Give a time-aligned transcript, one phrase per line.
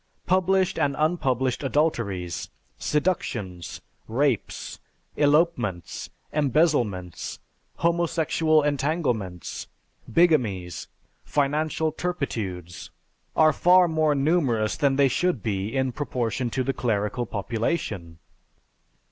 [0.25, 4.79] Published and unpublished adulteries, seductions, rapes,
[5.15, 7.37] elopements, embezzlements,
[7.75, 9.67] homosexual entanglements,
[10.11, 10.87] bigamies,
[11.23, 12.89] financial turpitudes,
[13.35, 18.17] are far more numerous than they should be in proportion to the clerical population.